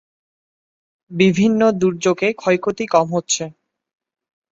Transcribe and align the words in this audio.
বিভিন্ন 1.11 1.61
দূর্যোগে 1.71 2.29
ক্ষয়ক্ষতি 2.33 2.85
কম 2.87 3.07
হচ্ছে। 3.13 3.43